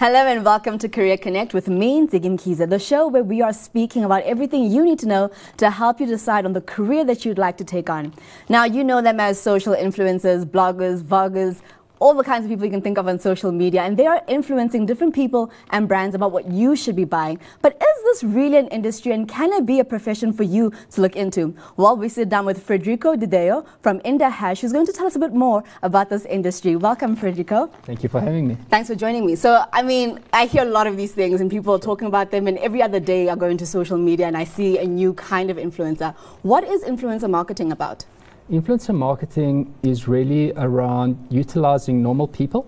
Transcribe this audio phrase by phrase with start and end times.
[0.00, 3.52] Hello and welcome to Career Connect with me, Ziggy Mkhize, the show where we are
[3.52, 7.26] speaking about everything you need to know to help you decide on the career that
[7.26, 8.14] you'd like to take on.
[8.48, 11.60] Now, you know them as social influencers, bloggers, vloggers,
[12.00, 14.22] all the kinds of people you can think of on social media, and they are
[14.26, 17.38] influencing different people and brands about what you should be buying.
[17.60, 21.00] But is this really an industry, and can it be a profession for you to
[21.00, 21.54] look into?
[21.76, 25.18] Well, we sit down with Frederico Dideo from Indahash, who's going to tell us a
[25.18, 26.74] bit more about this industry.
[26.74, 27.70] Welcome, Frederico.
[27.82, 28.56] Thank you for having me.
[28.70, 29.36] Thanks for joining me.
[29.36, 32.30] So, I mean, I hear a lot of these things, and people are talking about
[32.30, 35.12] them, and every other day I go into social media and I see a new
[35.14, 36.14] kind of influencer.
[36.42, 38.06] What is influencer marketing about?
[38.50, 42.66] Influencer marketing is really around utilizing normal people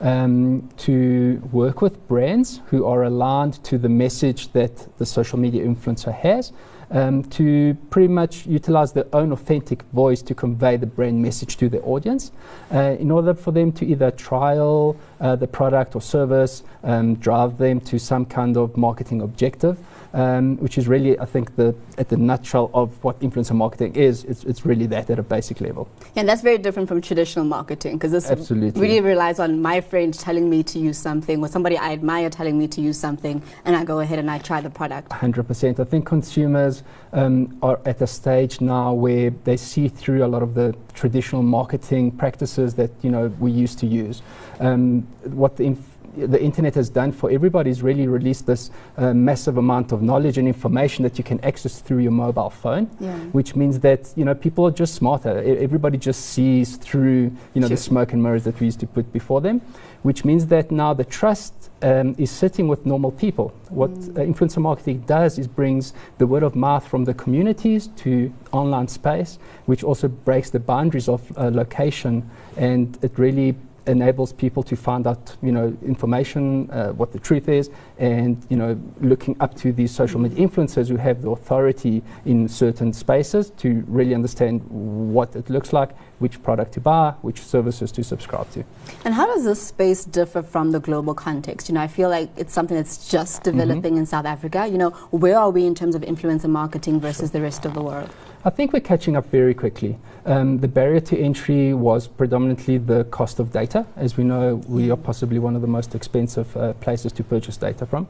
[0.00, 5.64] um, to work with brands who are aligned to the message that the social media
[5.64, 6.52] influencer has.
[6.90, 11.68] Um, to pretty much utilize their own authentic voice to convey the brand message to
[11.68, 12.30] the audience
[12.72, 17.58] uh, in order for them to either trial uh, the product or service, um, drive
[17.58, 19.78] them to some kind of marketing objective
[20.14, 24.24] um, which is really, I think, the at the nutshell of what influencer marketing is.
[24.24, 25.88] It's, it's really that at a basic level.
[26.14, 28.80] Yeah, and that's very different from traditional marketing because this Absolutely.
[28.80, 32.56] really relies on my friend telling me to use something or somebody I admire telling
[32.58, 35.10] me to use something, and I go ahead and I try the product.
[35.10, 35.80] 100%.
[35.80, 40.42] I think consumers um, are at a stage now where they see through a lot
[40.42, 44.22] of the traditional marketing practices that you know we used to use.
[44.60, 49.12] Um, what the inf- the internet has done for everybody is really released this uh,
[49.12, 53.16] massive amount of knowledge and information that you can access through your mobile phone, yeah.
[53.32, 55.38] which means that you know people are just smarter.
[55.38, 57.76] Everybody just sees through you know Sure.
[57.76, 59.60] the smoke and mirrors that we used to put before them,
[60.02, 63.52] which means that now the trust um, is sitting with normal people.
[63.70, 68.32] What uh, influencer marketing does is brings the word of mouth from the communities to
[68.52, 74.62] online space, which also breaks the boundaries of uh, location, and it really enables people
[74.62, 79.36] to find out, you know, information, uh, what the truth is, and you know, looking
[79.40, 84.14] up to these social media influencers who have the authority in certain spaces to really
[84.14, 88.64] understand what it looks like, which product to buy, which services to subscribe to.
[89.04, 91.68] And how does this space differ from the global context?
[91.68, 94.66] You know, I feel like it's something that's just developing in South Africa.
[94.66, 97.82] You know, where are we in terms of influencer marketing versus the rest of the
[97.82, 98.10] world?
[98.46, 99.96] I think we're catching up very quickly.
[100.26, 103.86] Um, the barrier to entry was predominantly the cost of data.
[103.96, 107.56] As we know, we are possibly one of the most expensive uh, places to purchase
[107.56, 108.06] data from.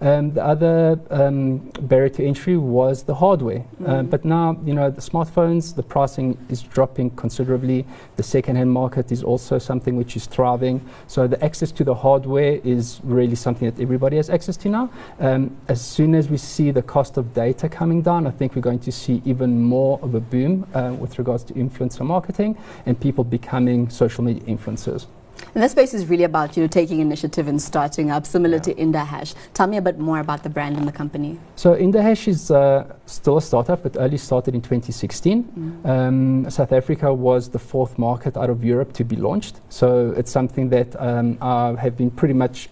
[0.00, 3.64] Um, the other um, barrier to entry was the hardware.
[3.86, 7.86] Um, but now, you know, the smartphones, the pricing is dropping considerably.
[8.16, 10.86] The second-hand market is also something which is thriving.
[11.06, 14.90] So the access to the hardware is really something that everybody has access to now.
[15.18, 18.62] Um, as soon as we see the cost of data coming down, I think we're
[18.62, 22.56] going to see even more of a boom uh, with regards to influencer marketing
[22.86, 25.06] and people becoming social media influencers.
[25.54, 28.74] And this space is really about you know taking initiative and starting up, similar to
[28.74, 29.34] Indahash.
[29.54, 31.38] Tell me a bit more about the brand and the company.
[31.56, 35.80] So Indahash is uh, still a startup, but only started in 2016.
[35.84, 39.60] Um, South Africa was the fourth market out of Europe to be launched.
[39.68, 42.68] So it's something that um, I have been pretty much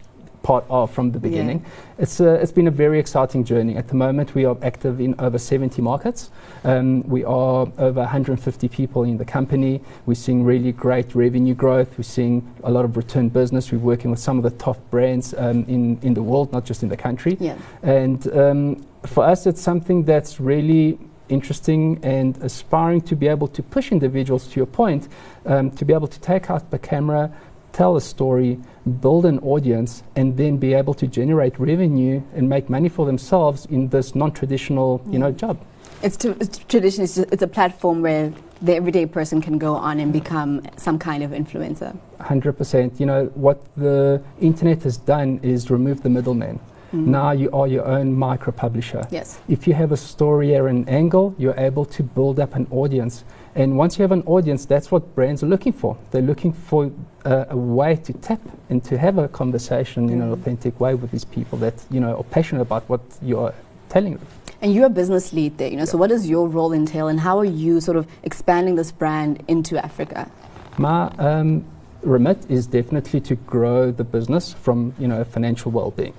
[0.47, 1.65] part of from the beginning.
[1.99, 3.77] It's, uh, it's been a very exciting journey.
[3.77, 6.31] At the moment, we are active in over 70 markets.
[6.63, 9.81] Um, we are over 150 people in the company.
[10.07, 11.99] We're seeing really great revenue growth.
[11.99, 13.73] We're seeing a lot of return business.
[13.73, 16.85] We're working with some of the top brands um, in, in the world, not just
[16.85, 17.37] in the country.
[17.41, 17.59] Yeah.
[17.83, 20.97] And um, for us, it's something that's really
[21.29, 25.09] interesting and aspiring to be able to push individuals, to your point,
[25.45, 27.33] um, to be able to take out the camera,
[27.77, 28.59] tell a story,
[29.03, 33.67] build an audience, and then be able to generate revenue and make money for themselves
[33.67, 35.59] in this non-traditional, you know, job.
[36.03, 37.05] It's, to, it's tradition.
[37.05, 38.33] It's, just, it's a platform where
[38.63, 41.95] the everyday person can go on and become some kind of influencer.
[42.21, 42.99] 100%.
[42.99, 46.59] You know, what the internet has done is remove the middleman.
[46.95, 47.07] Mm.
[47.07, 49.07] Now you are your own micro publisher.
[49.11, 49.39] Yes.
[49.49, 53.25] If you have a story or an angle, you're able to build up an audience.
[53.57, 55.97] And once you have an audience, that's what brands are looking for.
[56.11, 56.93] They're looking for
[57.25, 61.11] uh, a way to tap and to have a conversation in an authentic way with
[61.11, 63.55] these people that you know are passionate about what you're
[63.89, 64.27] telling them.
[64.61, 65.87] And you're a business lead there, you know.
[65.87, 69.43] So what does your role entail, and how are you sort of expanding this brand
[69.49, 70.31] into Africa?
[70.77, 71.65] My um,
[72.03, 76.13] remit is definitely to grow the business from you know financial well-being.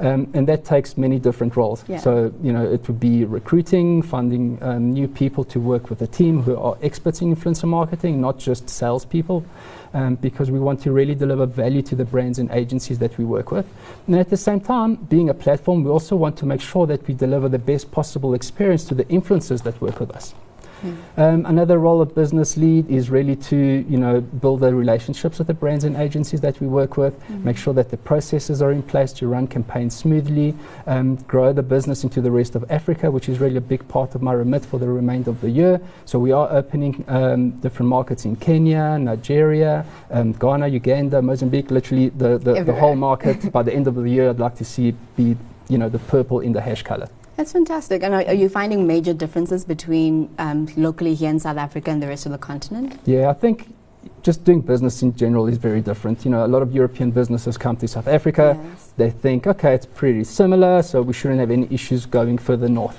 [0.00, 1.84] Um, and that takes many different roles.
[1.86, 1.98] Yeah.
[1.98, 6.06] So, you know, it would be recruiting, finding um, new people to work with a
[6.06, 9.44] team who are experts in influencer marketing, not just salespeople,
[9.92, 13.26] um, because we want to really deliver value to the brands and agencies that we
[13.26, 13.66] work with.
[14.06, 17.06] And at the same time, being a platform, we also want to make sure that
[17.06, 20.34] we deliver the best possible experience to the influencers that work with us.
[20.82, 20.96] Mm.
[21.16, 23.56] Um, another role of business lead is really to
[23.88, 27.44] you know build the relationships with the brands and agencies that we work with, mm.
[27.44, 30.54] make sure that the processes are in place to run campaigns smoothly,
[30.86, 34.14] um, grow the business into the rest of Africa, which is really a big part
[34.14, 35.80] of my remit for the remainder of the year.
[36.04, 42.08] So we are opening um, different markets in Kenya, Nigeria, um, Ghana, Uganda, Mozambique, literally
[42.10, 43.52] the, the, the whole market.
[43.52, 45.36] By the end of the year, I'd like to see be
[45.68, 47.08] you know the purple in the hash color.
[47.40, 48.02] That's fantastic.
[48.02, 52.02] And are, are, you finding major differences between um, locally here in South Africa and
[52.02, 53.00] the rest of the continent?
[53.06, 53.74] Yeah, I think
[54.20, 56.22] just doing business in general is very different.
[56.26, 58.60] You know, a lot of European businesses come to South Africa.
[58.62, 58.92] Yes.
[58.98, 62.98] They think, okay, it's pretty similar, so we shouldn't have any issues going further north.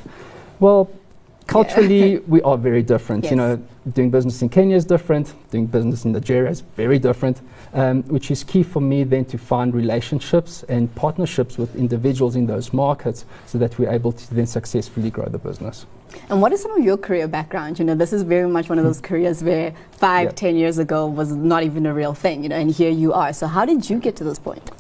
[0.60, 0.90] Well,
[1.48, 2.20] culturally, yeah.
[2.28, 3.24] we are very different.
[3.24, 3.32] Yes.
[3.32, 5.34] You know, doing business in Kenya is different.
[5.52, 7.42] Doing business in Nigeria is very different
[7.74, 12.46] um, which is key for me then to find relationships and partnerships with individuals in
[12.46, 15.86] those markets so that we're able to then successfully grow the business.
[16.30, 17.80] And what is some of your career background?
[17.80, 20.32] You know, this is very much one of those careers where five, yeah.
[20.32, 23.32] ten years ago was not even a real thing, you know, and here you are.
[23.32, 24.72] So how did you get to this point?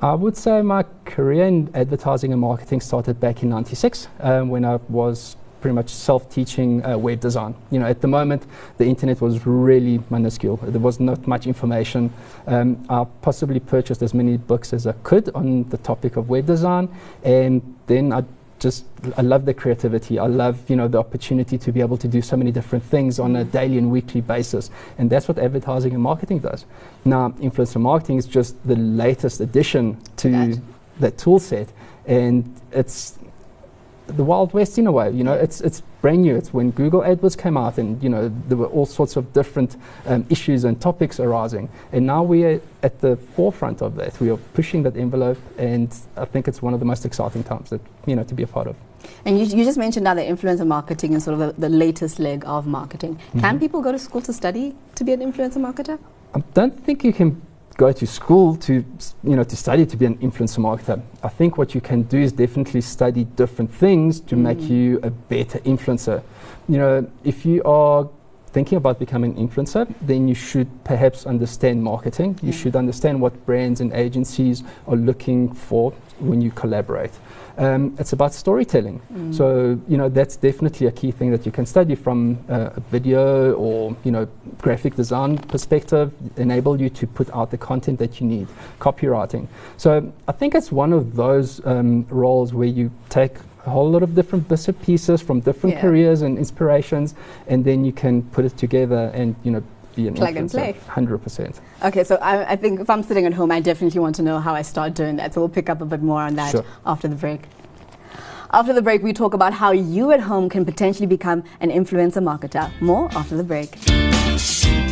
[0.00, 4.64] I would say my career in advertising and marketing started back in 96 um, when
[4.64, 7.54] I was pretty much self-teaching uh, web design.
[7.70, 8.44] You know, at the moment,
[8.78, 10.56] the internet was really minuscule.
[10.56, 12.12] There was not much information.
[12.46, 16.46] Um, I possibly purchased as many books as I could on the topic of web
[16.46, 16.88] design,
[17.22, 18.24] and then I
[18.60, 18.84] just
[19.16, 20.18] I love the creativity.
[20.18, 23.18] I love you know the opportunity to be able to do so many different things
[23.18, 26.66] on a daily and weekly basis, and that's what advertising and marketing does.
[27.04, 30.60] Now, influencer marketing is just the latest addition to that,
[31.00, 31.68] that tool set,
[32.06, 33.18] and it's
[34.16, 35.10] the Wild West in a way.
[35.10, 36.36] You know, it's it's brand new.
[36.36, 39.76] It's when Google AdWords came out, and you know there were all sorts of different
[40.06, 41.68] um, issues and topics arising.
[41.92, 44.18] And now we are at the forefront of that.
[44.20, 47.70] We are pushing that envelope, and I think it's one of the most exciting times
[47.70, 48.76] that you know to be a part of.
[49.24, 52.18] And you, you just mentioned now that influencer marketing is sort of the, the latest
[52.18, 53.16] leg of marketing.
[53.16, 53.40] Mm-hmm.
[53.40, 55.98] Can people go to school to study to be an influencer marketer?
[56.34, 57.40] I don't think you can
[57.80, 58.84] go to school to
[59.24, 61.00] you know to study to be an influencer marketer.
[61.22, 64.42] I think what you can do is definitely study different things to mm.
[64.48, 66.22] make you a better influencer.
[66.68, 68.06] You know, if you are
[68.52, 72.38] thinking about becoming an influencer, then you should perhaps understand marketing.
[72.42, 77.12] You should understand what brands and agencies are looking for when you collaborate.
[77.58, 79.02] Um, it's about storytelling.
[79.12, 79.34] Mm.
[79.34, 82.80] So, you know, that's definitely a key thing that you can study from uh, a
[82.80, 84.26] video or, you know,
[84.58, 88.48] graphic design perspective, enable you to put out the content that you need,
[88.78, 89.46] copywriting.
[89.76, 94.02] So I think it's one of those um, roles where you take a whole lot
[94.02, 95.82] of different bits and pieces from different yeah.
[95.82, 97.14] careers and inspirations,
[97.46, 99.62] and then you can put it together and, you know,
[99.94, 100.76] be an plug and play.
[100.88, 101.60] 100%.
[101.84, 104.38] Okay, so I, I, think if I'm sitting at home, I definitely want to know
[104.38, 105.34] how I start doing that.
[105.34, 106.64] So we'll pick up a bit more on that sure.
[106.86, 107.42] after the break.
[108.52, 112.22] After the break, we talk about how you at home can potentially become an influencer
[112.22, 112.70] marketer.
[112.80, 114.89] More after the break.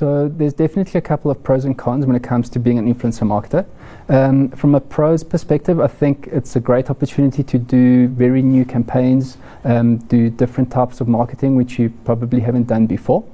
[0.00, 2.90] So there's definitely a couple of pros and cons when it comes to being an
[2.90, 3.66] influencer marketer.
[4.08, 8.64] Um, from a pros perspective, I think it's a great opportunity to do very new
[8.64, 13.26] campaigns, um, do different types of marketing which you probably haven't done before.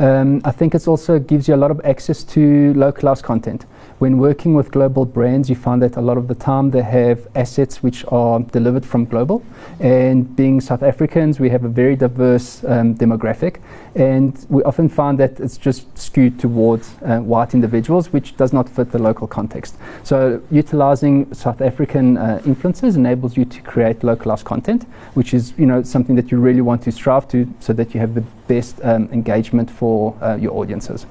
[0.00, 3.64] Um, I think it also gives you a lot of access to localized content.
[4.02, 7.28] When working with global brands, you find that a lot of the time they have
[7.36, 9.44] assets which are delivered from global.
[9.78, 13.60] And being South Africans, we have a very diverse um, demographic.
[13.94, 18.68] And we often find that it's just skewed towards uh, white individuals, which does not
[18.68, 19.76] fit the local context.
[20.02, 24.82] So, utilizing South African uh, influencers enables you to create localized content,
[25.14, 28.00] which is you know something that you really want to strive to, so that you
[28.00, 31.06] have the best um, engagement for uh, your audiences.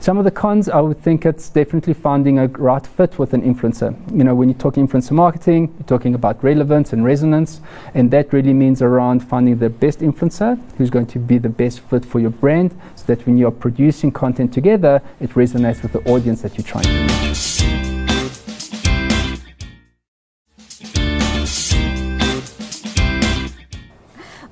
[0.00, 3.42] Some of the cons, I would think it's definitely finding a right fit with an
[3.42, 3.90] influencer.
[4.18, 7.60] You know, when you talk influencer marketing, you're talking about relevance and resonance,
[7.94, 11.80] and that really means around finding the best influencer who's going to be the best
[11.88, 16.02] fit for your brand, so that when you're producing content together, it resonates with the
[16.12, 17.61] audience that you're trying to reach.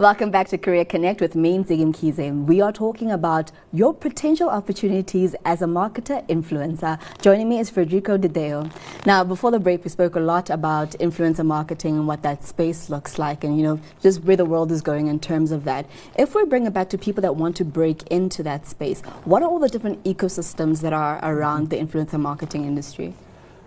[0.00, 2.46] Welcome back to Career Connect with me, Nzigi Mkhize.
[2.46, 6.98] We are talking about your potential opportunities as a marketer influencer.
[7.20, 8.72] Joining me is Frederico Dedeo.
[9.04, 12.88] Now, before the break, we spoke a lot about influencer marketing and what that space
[12.88, 15.84] looks like and, you know, just where the world is going in terms of that.
[16.16, 19.42] If we bring it back to people that want to break into that space, what
[19.42, 23.12] are all the different ecosystems that are around the influencer marketing industry?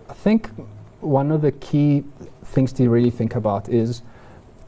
[0.09, 0.49] I think
[0.99, 2.05] one of the key
[2.43, 4.01] things to really think about is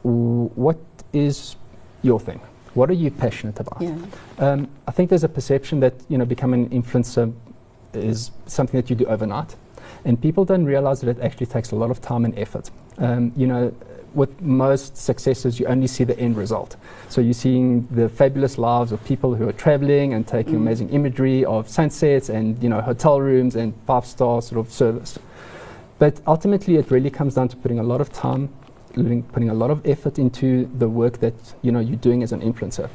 [0.04, 0.78] what
[1.12, 1.56] is
[2.02, 2.40] your thing?
[2.74, 3.80] What are you passionate about?
[3.80, 3.96] Yeah.
[4.38, 7.32] Um, I think there's a perception that you know becoming an influencer
[7.94, 9.56] is something that you do overnight,
[10.04, 12.70] and people don't realize that it actually takes a lot of time and effort.
[12.98, 13.74] Um, you know,
[14.14, 16.76] with most successes, you only see the end result.
[17.08, 20.64] So you're seeing the fabulous lives of people who are traveling and taking mm.
[20.64, 25.18] amazing imagery of sunsets and you know hotel rooms and five star sort of service.
[25.98, 28.50] But ultimately, it really comes down to putting a lot of time,
[28.96, 32.40] putting a lot of effort into the work that you know you're doing as an
[32.40, 32.88] influencer.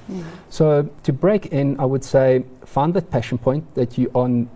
[0.50, 4.50] So to break in, I would say find that passion point that you on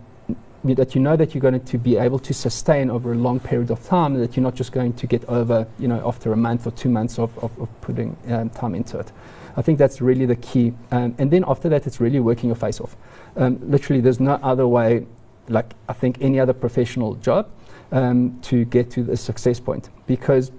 [0.64, 3.70] that you know that you're going to be able to sustain over a long period
[3.70, 6.66] of time, that you're not just going to get over, you know, after a month
[6.66, 9.12] or two months of, of, of putting um, time into it.
[9.56, 10.72] I think that's really the key.
[10.90, 12.96] Um, and then after that, it's really working your face off.
[13.36, 15.06] Um, literally, there's no other way,
[15.48, 17.48] like I think any other professional job,
[17.92, 20.50] um, to get to the success point because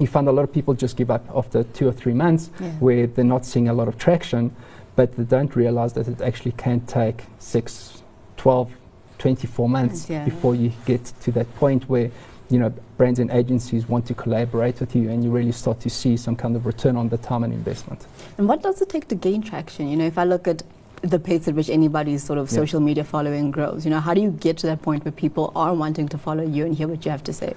[0.00, 2.70] you find a lot of people just give up after two or three months yeah.
[2.80, 4.54] where they're not seeing a lot of traction,
[4.96, 8.02] but they don't realize that it actually can take six,
[8.38, 8.72] 12,
[9.18, 10.24] 24 months yeah.
[10.24, 12.10] before you get to that point where
[12.48, 15.90] you know brands and agencies want to collaborate with you and you really start to
[15.90, 18.06] see some kind of return on the time and investment.
[18.38, 19.88] And what does it take to gain traction?
[19.88, 20.62] You know, if I look at
[21.02, 22.56] the pace at which anybody's sort of yeah.
[22.56, 25.52] social media following grows, you know, how do you get to that point where people
[25.54, 27.54] are wanting to follow you and hear what you have to say?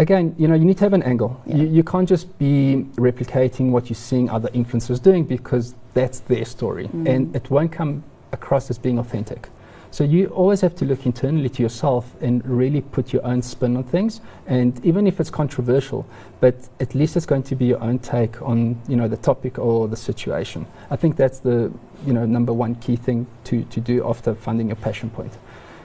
[0.00, 1.38] Again, you know, you need to have an angle.
[1.44, 1.56] Yeah.
[1.56, 6.46] You, you can't just be replicating what you're seeing other influencers doing because that's their
[6.46, 7.06] story mm.
[7.06, 8.02] and it won't come
[8.32, 9.50] across as being authentic.
[9.90, 13.76] So you always have to look internally to yourself and really put your own spin
[13.76, 14.22] on things.
[14.46, 16.06] And even if it's controversial,
[16.40, 19.58] but at least it's going to be your own take on you know the topic
[19.58, 20.64] or the situation.
[20.90, 21.70] I think that's the
[22.06, 25.36] you know number one key thing to, to do after finding your passion point.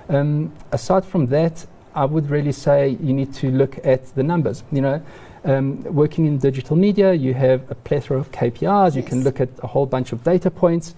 [0.08, 4.64] Um, aside from that, I would really say you need to look at the numbers.
[4.72, 5.02] You know,
[5.46, 8.62] um, working in digital media, you have a plethora of KPIs.
[8.62, 8.96] Yes.
[8.96, 10.96] You can look at a whole bunch of data points,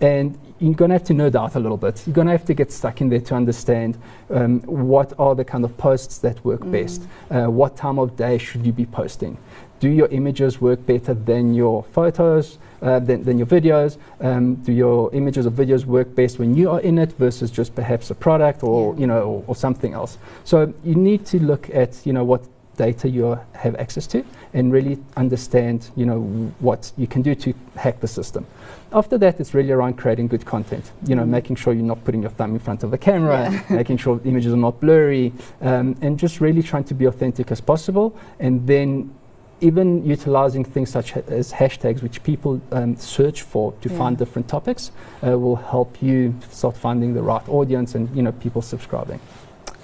[0.00, 2.02] and you're going to have to nerd out a little bit.
[2.06, 3.96] You're going to have to get stuck in there to understand
[4.30, 6.72] um, what are the kind of posts that work mm.
[6.72, 7.02] best.
[7.30, 9.38] Uh, what time of day should you be posting?
[9.78, 13.96] Do your images work better than your photos, uh, than, than, your videos?
[14.20, 17.74] Um, do your images or videos work best when you are in it versus just
[17.74, 19.00] perhaps a product or yeah.
[19.00, 20.18] you know or, or something else?
[20.44, 22.46] So you need to look at you know what
[22.80, 26.20] data you have access to and really understand you know
[26.60, 28.46] what you can do to hack the system
[28.92, 31.38] after that it's really around creating good content you know mm.
[31.38, 33.62] making sure you're not putting your thumb in front of the camera yeah.
[33.82, 37.50] making sure the images are not blurry um, and just really trying to be authentic
[37.50, 38.88] as possible and then
[39.60, 43.98] even utilizing things such ha as hashtags, which people um, search for to yeah.
[43.98, 44.92] find different topics,
[45.26, 49.20] uh, will help you start finding the right audience and you know people subscribing.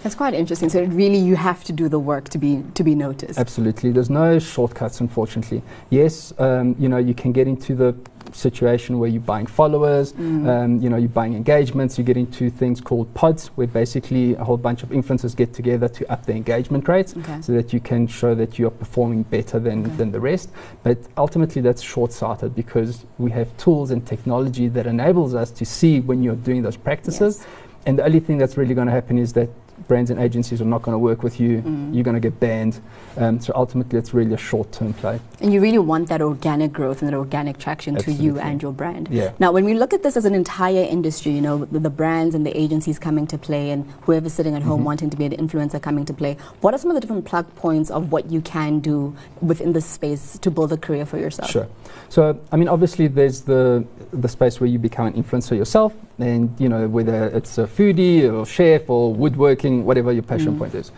[0.03, 0.69] That's quite interesting.
[0.69, 3.39] So really, you have to do the work to be to be noticed.
[3.39, 3.91] Absolutely.
[3.93, 5.63] There's no shortcuts, unfortunately.
[5.91, 7.95] Yes, um, you know, you can get into the
[8.33, 10.47] situation where you're buying followers, mm.
[10.49, 11.97] um, you know, you're buying engagements.
[11.97, 15.89] You get into things called pods, where basically a whole bunch of influencers get together
[15.89, 17.41] to up the engagement rates, okay.
[17.41, 19.97] so that you can show that you are performing better than okay.
[19.97, 20.51] than the rest.
[20.83, 26.01] But ultimately, that's short-sighted because we have tools and technology that enables us to see
[26.01, 27.39] when you're doing those practices.
[27.39, 27.47] Yes.
[27.87, 29.49] And the only thing that's really going to happen is that
[29.89, 31.63] brands and agencies are not going to work with you.
[31.63, 31.95] Mm.
[31.95, 32.81] You're going to get banned.
[33.17, 35.21] Um, so ultimately, it's really a short-term play.
[35.41, 38.19] And you really want that organic growth and that organic traction Absolutely.
[38.19, 39.09] to you and your brand.
[39.11, 39.33] Yeah.
[39.39, 42.35] Now, when we look at this as an entire industry, you know, the, the brands
[42.35, 44.85] and the agencies coming to play, and whoever's sitting at home mm-hmm.
[44.85, 47.47] wanting to be an influencer coming to play, what are some of the different plug
[47.57, 51.51] points of what you can do within this space to build a career for yourself?
[51.51, 51.69] Sure.
[52.09, 56.55] So, I mean, obviously, there's the the space where you become an influencer yourself, and
[56.61, 60.59] you know whether it's a foodie or chef or woodworking, whatever your passion mm.
[60.59, 60.93] point is.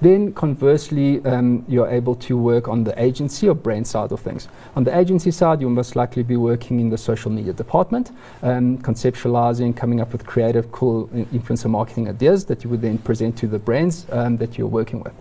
[0.00, 4.46] Then conversely, um, you're able to work on the agency or brand side of things.
[4.76, 8.78] On the agency side, you'll most likely be working in the social media department, um,
[8.78, 13.48] conceptualizing, coming up with creative, cool influencer marketing ideas that you would then present to
[13.48, 15.14] the brands um, that you're working with.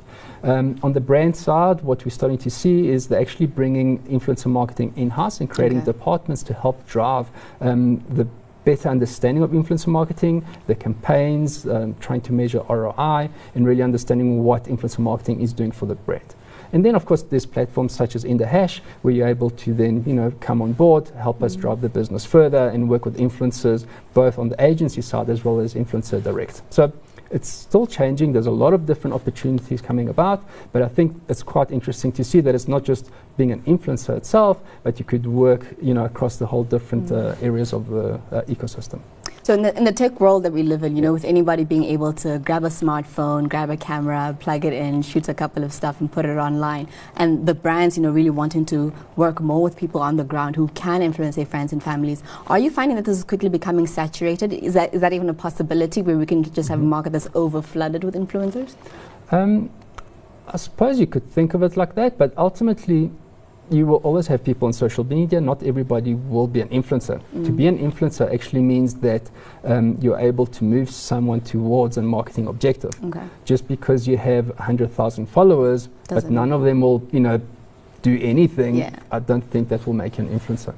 [0.43, 4.45] Um, on the brand side, what we're starting to see is they're actually bringing influencer
[4.45, 5.85] marketing in-house and creating okay.
[5.85, 7.27] departments to help drive
[7.61, 8.27] um, the
[8.67, 14.43] better understanding of influencer marketing, the campaigns, um, trying to measure ROI, and really understanding
[14.43, 16.35] what influencer marketing is doing for the brand.
[16.73, 20.11] And then, of course, there's platforms such as Indahash, where you're able to then, you
[20.11, 24.37] know, come on board, help us drive the business further, and work with influencers, both
[24.37, 26.61] on the agency side as well as influencer direct.
[26.69, 26.91] So
[27.31, 28.33] it's still changing.
[28.33, 32.23] There's a lot of different opportunities coming about, but I think it's quite interesting to
[32.23, 36.05] see that it's not just being an influencer itself, but you could work, you know,
[36.05, 37.33] across the whole different mm.
[37.33, 38.99] uh, areas of the uh, ecosystem.
[39.47, 41.63] So in the, in the tech world that we live in, you know, with anybody
[41.63, 45.63] being able to grab a smartphone, grab a camera, plug it in, shoot a couple
[45.63, 49.39] of stuff and put it online, and the brands, you know, really wanting to work
[49.39, 52.23] more with people on the ground who can influence their friends and families.
[52.47, 54.51] Are you finding that this is quickly becoming saturated?
[54.51, 57.29] Is that is that even a possibility where we can just have a market that's
[57.33, 58.75] over flooded with influencers?
[59.31, 59.69] Um,
[60.49, 63.11] I suppose you could think of it like that, but ultimately,
[63.69, 65.41] you will always have people on social media.
[65.41, 67.21] Not everybody will be an influencer.
[67.35, 67.45] Mm.
[67.45, 69.29] To be an influencer actually means that
[69.63, 72.91] um, you're able to move someone towards a marketing objective.
[73.05, 73.23] Okay.
[73.45, 77.41] Just because you have 100,000 followers, Doesn't but none of them will, you know,
[78.01, 78.91] do anything, yeah.
[79.11, 80.73] I don't think that will make you an influencer.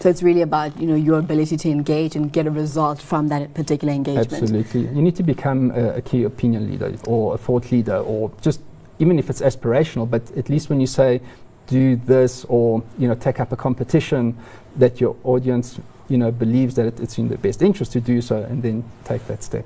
[0.00, 3.28] So it's really about you know your ability to engage and get a result from
[3.28, 4.32] that particular engagement.
[4.32, 8.30] Absolutely, you need to become a, a key opinion leader or a thought leader, or
[8.42, 8.60] just
[8.98, 10.08] even if it's aspirational.
[10.10, 11.20] But at least when you say
[11.66, 14.36] do this or you know take up a competition
[14.76, 18.20] that your audience you know believes that it, it's in their best interest to do
[18.20, 19.64] so and then take that step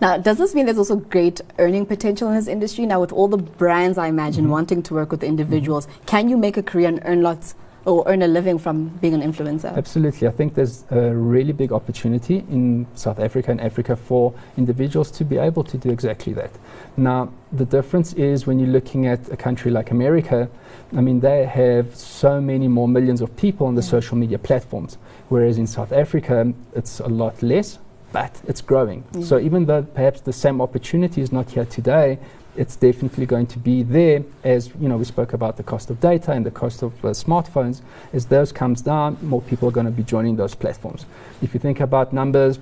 [0.00, 3.28] now does this mean there's also great earning potential in this industry now with all
[3.28, 4.52] the brands i imagine mm-hmm.
[4.52, 6.04] wanting to work with individuals mm-hmm.
[6.06, 7.54] can you make a career and earn lots
[7.86, 9.74] or earn a living from being an influencer?
[9.76, 10.26] Absolutely.
[10.26, 15.24] I think there's a really big opportunity in South Africa and Africa for individuals to
[15.24, 16.50] be able to do exactly that.
[16.96, 20.50] Now, the difference is when you're looking at a country like America,
[20.96, 23.90] I mean, they have so many more millions of people on the yeah.
[23.90, 27.78] social media platforms, whereas in South Africa, it's a lot less,
[28.12, 29.04] but it's growing.
[29.12, 29.24] Yeah.
[29.24, 32.18] So even though perhaps the same opportunity is not here today,
[32.56, 36.00] it's definitely going to be there as you know we spoke about the cost of
[36.00, 37.82] data and the cost of uh, smartphones
[38.12, 41.06] as those comes down more people are going to be joining those platforms
[41.42, 42.58] if you think about numbers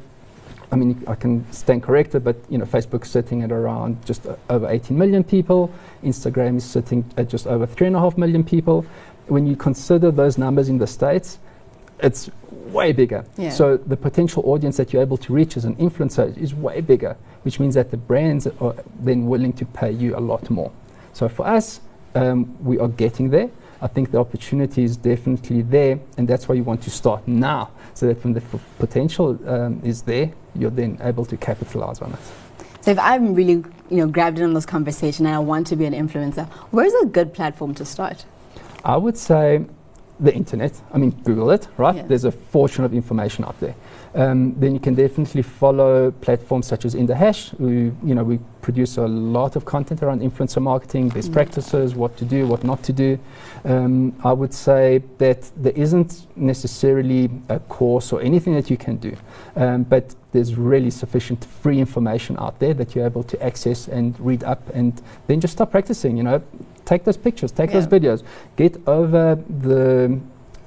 [0.72, 4.34] I mean, I can stand corrected, but you know, Facebook's sitting at around just uh,
[4.50, 5.72] over 18 million people.
[6.02, 8.84] Instagram is sitting at just over three and a half million people.
[9.28, 11.38] When you consider those numbers in the states,
[12.00, 12.28] it's
[12.72, 13.24] way bigger.
[13.36, 13.50] Yeah.
[13.50, 17.16] So the potential audience that you're able to reach as an influencer is way bigger,
[17.42, 20.72] which means that the brands are then willing to pay you a lot more.
[21.12, 21.80] So for us,
[22.14, 23.50] um, we are getting there.
[23.80, 27.70] I think the opportunity is definitely there, and that's why you want to start now,
[27.92, 32.12] so that when the f- potential um, is there, you're then able to capitalize on
[32.12, 32.18] it.
[32.80, 35.76] So if I'm really, you know, grabbed in on this conversation and I want to
[35.76, 38.24] be an influencer, where's a good platform to start?
[38.84, 39.64] I would say
[40.24, 40.72] the internet.
[40.92, 41.96] I mean, Google it, right?
[41.96, 42.02] Yeah.
[42.02, 43.74] There's a fortune of information out there.
[44.14, 47.52] Um, then you can definitely follow platforms such as Indahash.
[47.58, 51.34] We, you know, we produce a lot of content around influencer marketing, best mm.
[51.34, 53.18] practices, what to do, what not to do.
[53.64, 58.96] Um, I would say that there isn't necessarily a course or anything that you can
[58.96, 59.16] do,
[59.56, 64.18] um, but there's really sufficient free information out there that you're able to access and
[64.20, 66.16] read up, and then just start practicing.
[66.16, 66.42] You know,
[66.84, 67.80] take those pictures, take yeah.
[67.80, 68.22] those videos,
[68.56, 70.18] get over the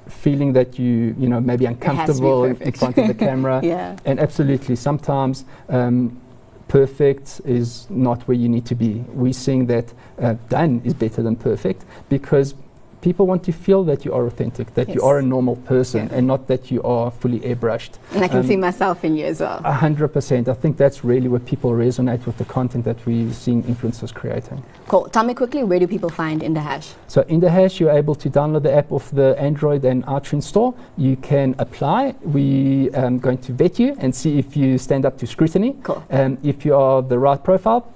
[0.08, 3.60] feeling that you you know maybe uncomfortable in front of the camera.
[3.62, 3.96] yeah.
[4.04, 5.44] And absolutely, sometimes.
[5.68, 6.20] Um,
[6.68, 9.02] perfect is not where you need to be.
[9.08, 12.54] We're seeing that uh, done is better than perfect because
[13.00, 14.96] people want to feel that you are authentic, that yes.
[14.96, 16.16] you are a normal person, yeah.
[16.16, 17.92] and not that you are fully airbrushed.
[18.12, 19.60] And I can um, see myself in you as well.
[19.64, 20.48] A hundred percent.
[20.48, 24.62] I think that's really where people resonate with the content that we're seeing influencers creating.
[24.88, 25.08] Cool.
[25.08, 26.94] Tell me quickly, where do people find Indahash?
[27.06, 30.74] So Indahash, you're able to download the app off the Android and iTunes store.
[30.96, 32.14] You can apply.
[32.22, 35.76] We are um, going to vet you and see if you stand up to scrutiny.
[35.82, 36.04] Cool.
[36.10, 37.92] Um, if you are the right profile,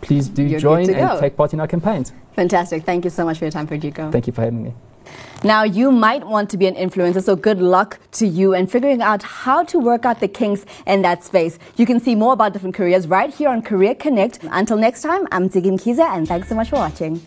[0.00, 2.12] please do You're join and take part in our campaigns.
[2.34, 2.84] Fantastic.
[2.84, 4.10] Thank you so much for your time, Frederico.
[4.10, 4.74] Thank you for having me.
[5.44, 9.02] Now, you might want to be an influencer, so good luck to you and figuring
[9.02, 11.58] out how to work out the kinks in that space.
[11.76, 14.38] You can see more about different careers right here on Career Connect.
[14.44, 17.20] Until next time, I'm Ziggy Mkhize, and thanks so much for watching.